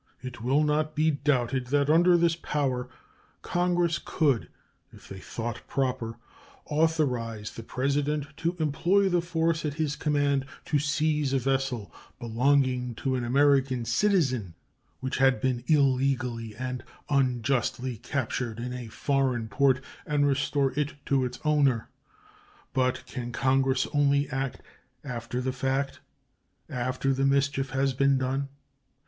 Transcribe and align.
It 0.23 0.41
will 0.41 0.63
not 0.63 0.95
be 0.95 1.11
doubted 1.11 1.67
that 1.67 1.87
under 1.87 2.17
this 2.17 2.35
power 2.35 2.89
Congress 3.43 3.99
could, 4.03 4.49
if 4.91 5.07
they 5.07 5.19
thought 5.19 5.61
proper, 5.67 6.17
authorize 6.65 7.51
the 7.51 7.61
President 7.61 8.25
to 8.37 8.55
employ 8.57 9.09
the 9.09 9.21
force 9.21 9.63
at 9.63 9.75
his 9.75 9.95
command 9.95 10.47
to 10.65 10.79
seize 10.79 11.33
a 11.33 11.37
vessel 11.37 11.93
belonging 12.17 12.95
to 12.95 13.13
an 13.13 13.23
American 13.23 13.85
citizen 13.85 14.55
which 15.01 15.17
had 15.19 15.39
been 15.39 15.63
illegally 15.67 16.55
and 16.55 16.83
unjustly 17.07 17.97
captured 17.97 18.57
in 18.59 18.73
a 18.73 18.87
foreign 18.87 19.47
port 19.47 19.83
and 20.07 20.25
restore 20.25 20.71
it 20.73 20.95
to 21.05 21.23
its 21.25 21.37
owner. 21.45 21.89
But 22.73 23.05
can 23.05 23.31
Congress 23.31 23.85
only 23.93 24.27
act 24.31 24.63
after 25.03 25.41
the 25.41 25.53
fact, 25.53 25.99
after 26.71 27.13
the 27.13 27.23
mischief 27.23 27.69
has 27.69 27.93
been 27.93 28.17
done? 28.17 28.49